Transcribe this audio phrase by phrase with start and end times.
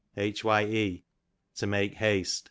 [0.15, 0.31] Hye,
[1.57, 2.39] to make haste.